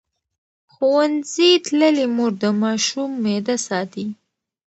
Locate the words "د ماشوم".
2.41-3.09